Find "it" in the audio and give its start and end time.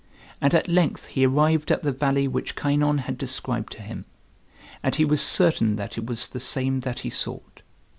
5.95-6.07